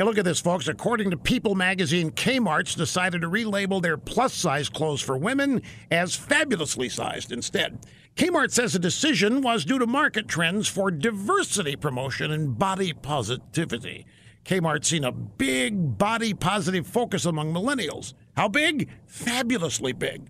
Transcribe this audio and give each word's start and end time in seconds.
Hey, 0.00 0.04
look 0.04 0.16
at 0.16 0.24
this, 0.24 0.40
folks. 0.40 0.66
According 0.66 1.10
to 1.10 1.18
People 1.18 1.54
magazine, 1.54 2.10
Kmart's 2.10 2.74
decided 2.74 3.20
to 3.20 3.28
relabel 3.28 3.82
their 3.82 3.98
plus 3.98 4.32
size 4.32 4.70
clothes 4.70 5.02
for 5.02 5.18
women 5.18 5.60
as 5.90 6.16
fabulously 6.16 6.88
sized 6.88 7.32
instead. 7.32 7.84
Kmart 8.16 8.50
says 8.50 8.72
the 8.72 8.78
decision 8.78 9.42
was 9.42 9.66
due 9.66 9.78
to 9.78 9.86
market 9.86 10.26
trends 10.26 10.68
for 10.68 10.90
diversity 10.90 11.76
promotion 11.76 12.30
and 12.30 12.58
body 12.58 12.94
positivity. 12.94 14.06
Kmart's 14.46 14.88
seen 14.88 15.04
a 15.04 15.12
big 15.12 15.98
body 15.98 16.32
positive 16.32 16.86
focus 16.86 17.26
among 17.26 17.52
millennials. 17.52 18.14
How 18.38 18.48
big? 18.48 18.88
Fabulously 19.06 19.92
big. 19.92 20.22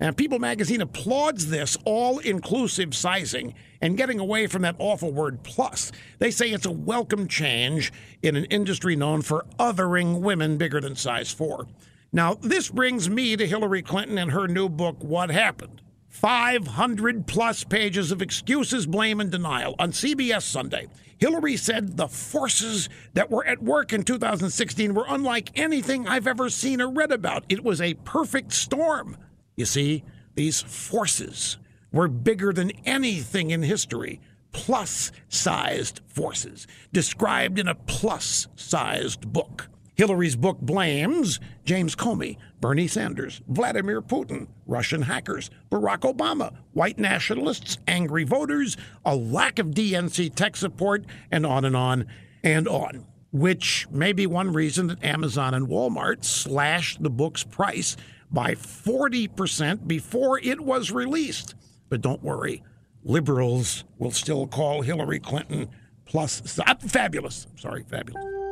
And 0.00 0.16
People 0.16 0.38
magazine 0.38 0.80
applauds 0.80 1.48
this 1.48 1.78
all 1.84 2.18
inclusive 2.18 2.94
sizing 2.94 3.54
and 3.80 3.96
getting 3.96 4.18
away 4.18 4.46
from 4.48 4.62
that 4.62 4.76
awful 4.78 5.12
word 5.12 5.42
plus. 5.44 5.92
They 6.18 6.30
say 6.30 6.50
it's 6.50 6.66
a 6.66 6.72
welcome 6.72 7.28
change 7.28 7.92
in 8.22 8.34
an 8.34 8.44
industry 8.46 8.96
known 8.96 9.22
for 9.22 9.46
othering 9.58 10.20
women 10.20 10.58
bigger 10.58 10.80
than 10.80 10.96
size 10.96 11.32
4. 11.32 11.66
Now, 12.12 12.34
this 12.34 12.70
brings 12.70 13.08
me 13.08 13.36
to 13.36 13.46
Hillary 13.46 13.82
Clinton 13.82 14.18
and 14.18 14.32
her 14.32 14.48
new 14.48 14.68
book, 14.68 14.96
What 15.02 15.30
Happened. 15.30 15.80
500 16.08 17.26
plus 17.26 17.64
pages 17.64 18.12
of 18.12 18.22
excuses, 18.22 18.86
blame, 18.86 19.20
and 19.20 19.32
denial. 19.32 19.74
On 19.80 19.90
CBS 19.90 20.42
Sunday, 20.42 20.86
Hillary 21.18 21.56
said 21.56 21.96
the 21.96 22.06
forces 22.06 22.88
that 23.14 23.30
were 23.30 23.44
at 23.44 23.62
work 23.62 23.92
in 23.92 24.04
2016 24.04 24.94
were 24.94 25.06
unlike 25.08 25.50
anything 25.58 26.06
I've 26.06 26.28
ever 26.28 26.48
seen 26.50 26.80
or 26.80 26.88
read 26.88 27.10
about. 27.10 27.44
It 27.48 27.64
was 27.64 27.80
a 27.80 27.94
perfect 27.94 28.52
storm. 28.52 29.16
You 29.56 29.64
see, 29.64 30.04
these 30.34 30.60
forces 30.60 31.58
were 31.92 32.08
bigger 32.08 32.52
than 32.52 32.72
anything 32.84 33.50
in 33.50 33.62
history. 33.62 34.20
Plus 34.52 35.10
sized 35.28 36.00
forces, 36.06 36.66
described 36.92 37.58
in 37.58 37.66
a 37.66 37.74
plus 37.74 38.46
sized 38.54 39.32
book. 39.32 39.68
Hillary's 39.96 40.34
book 40.36 40.60
blames 40.60 41.38
James 41.64 41.94
Comey, 41.94 42.36
Bernie 42.60 42.88
Sanders, 42.88 43.42
Vladimir 43.48 44.02
Putin, 44.02 44.48
Russian 44.66 45.02
hackers, 45.02 45.50
Barack 45.70 46.00
Obama, 46.00 46.56
white 46.72 46.98
nationalists, 46.98 47.78
angry 47.86 48.24
voters, 48.24 48.76
a 49.04 49.14
lack 49.14 49.58
of 49.58 49.68
DNC 49.68 50.34
tech 50.34 50.56
support, 50.56 51.04
and 51.30 51.46
on 51.46 51.64
and 51.64 51.76
on 51.76 52.06
and 52.42 52.66
on. 52.66 53.06
Which 53.34 53.88
may 53.90 54.12
be 54.12 54.28
one 54.28 54.52
reason 54.52 54.86
that 54.86 55.02
Amazon 55.02 55.54
and 55.54 55.66
Walmart 55.66 56.22
slashed 56.24 57.02
the 57.02 57.10
book's 57.10 57.42
price 57.42 57.96
by 58.30 58.54
40% 58.54 59.88
before 59.88 60.38
it 60.38 60.60
was 60.60 60.92
released. 60.92 61.56
But 61.88 62.00
don't 62.00 62.22
worry, 62.22 62.62
liberals 63.02 63.82
will 63.98 64.12
still 64.12 64.46
call 64.46 64.82
Hillary 64.82 65.18
Clinton 65.18 65.68
plus 66.04 66.42
fabulous. 66.86 67.48
Sorry, 67.56 67.82
fabulous. 67.82 68.43